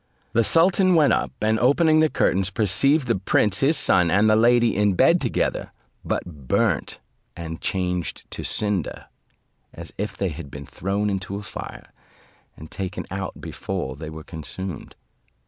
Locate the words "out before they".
13.11-14.09